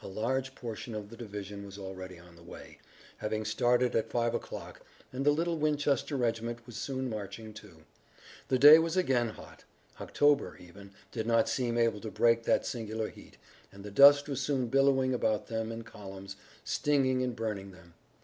A 0.00 0.06
large 0.06 0.54
portion 0.54 0.94
of 0.94 1.10
the 1.10 1.16
division 1.16 1.64
was 1.66 1.76
already 1.76 2.20
on 2.20 2.36
the 2.36 2.42
way, 2.44 2.78
having 3.16 3.44
started 3.44 3.96
at 3.96 4.08
five 4.08 4.32
o'clock, 4.32 4.86
and 5.12 5.26
the 5.26 5.32
little 5.32 5.58
Winchester 5.58 6.16
regiment 6.16 6.64
was 6.68 6.76
soon 6.76 7.10
marching, 7.10 7.52
too. 7.52 7.78
The 8.46 8.60
day 8.60 8.78
was 8.78 8.96
again 8.96 9.30
hot. 9.30 9.64
October, 10.00 10.56
even, 10.58 10.92
did 11.10 11.26
not 11.26 11.48
seem 11.48 11.76
able 11.76 11.98
to 12.02 12.12
break 12.12 12.44
that 12.44 12.64
singular 12.64 13.08
heat, 13.08 13.38
and 13.72 13.82
the 13.82 13.90
dust 13.90 14.28
was 14.28 14.40
soon 14.40 14.68
billowing 14.68 15.12
about 15.12 15.48
them 15.48 15.72
in 15.72 15.82
columns, 15.82 16.36
stinging 16.62 17.20
and 17.24 17.34
burning 17.34 17.72
them. 17.72 17.94